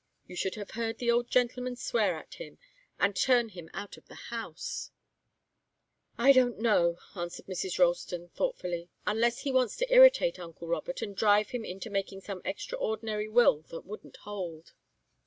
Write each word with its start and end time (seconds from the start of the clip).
You 0.25 0.35
should 0.35 0.55
have 0.55 0.71
heard 0.71 0.97
the 0.97 1.11
old 1.11 1.29
gentleman 1.29 1.75
swear 1.75 2.15
at 2.15 2.33
him, 2.33 2.57
and 2.99 3.15
turn 3.15 3.49
him 3.49 3.69
out 3.71 3.97
of 3.97 4.07
the 4.07 4.15
house!" 4.15 4.89
"I 6.17 6.31
don't 6.31 6.57
know," 6.57 6.97
answered 7.15 7.45
Mrs. 7.45 7.77
Ralston, 7.77 8.29
thoughtfully, 8.29 8.89
"unless 9.05 9.41
he 9.41 9.51
wants 9.51 9.77
to 9.77 9.93
irritate 9.93 10.39
uncle 10.39 10.67
Robert, 10.67 11.03
and 11.03 11.15
drive 11.15 11.51
him 11.51 11.63
into 11.63 11.91
making 11.91 12.21
some 12.21 12.41
extraordinary 12.45 13.29
will 13.29 13.61
that 13.69 13.85
wouldn't 13.85 14.17
hold. 14.17 14.73